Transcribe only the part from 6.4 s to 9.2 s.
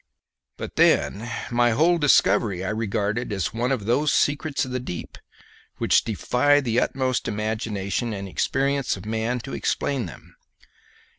the utmost imagination and experience of